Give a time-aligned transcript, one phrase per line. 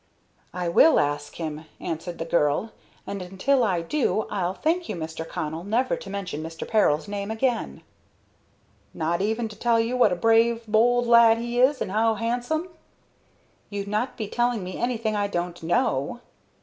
[0.51, 2.71] "I will ask him," answered the girl,
[3.05, 5.29] "and until I do I'll thank you, Mr.
[5.29, 6.67] Connell, never to mention Mr.
[6.67, 7.83] Peril's name again."
[8.95, 12.69] "Not even to tell you what a brave, bowld lad he is, and how handsome?"
[13.69, 16.19] "You'd not be telling me anything I don't know."